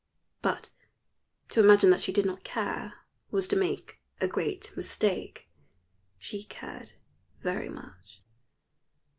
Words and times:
But 0.41 0.71
to 1.49 1.59
imagine 1.59 1.91
that 1.91 2.01
she 2.01 2.11
did 2.11 2.25
not 2.25 2.43
care 2.43 2.93
was 3.29 3.47
to 3.49 3.55
make 3.55 4.01
a 4.19 4.27
great 4.27 4.75
mistake 4.75 5.47
she 6.17 6.41
cared 6.45 6.93
very 7.43 7.69
much. 7.69 8.23